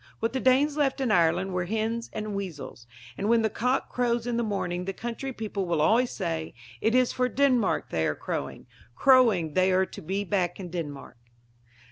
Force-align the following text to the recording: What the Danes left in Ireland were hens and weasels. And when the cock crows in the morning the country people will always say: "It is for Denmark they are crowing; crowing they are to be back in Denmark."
What 0.19 0.33
the 0.33 0.39
Danes 0.39 0.77
left 0.77 0.99
in 0.99 1.11
Ireland 1.11 1.53
were 1.53 1.65
hens 1.65 2.09
and 2.11 2.33
weasels. 2.33 2.87
And 3.19 3.29
when 3.29 3.43
the 3.43 3.51
cock 3.51 3.87
crows 3.91 4.25
in 4.25 4.35
the 4.35 4.41
morning 4.41 4.85
the 4.85 4.93
country 4.93 5.31
people 5.31 5.67
will 5.67 5.79
always 5.79 6.09
say: 6.09 6.55
"It 6.81 6.95
is 6.95 7.13
for 7.13 7.29
Denmark 7.29 7.91
they 7.91 8.07
are 8.07 8.15
crowing; 8.15 8.65
crowing 8.95 9.53
they 9.53 9.71
are 9.71 9.85
to 9.85 10.01
be 10.01 10.23
back 10.23 10.59
in 10.59 10.71
Denmark." 10.71 11.19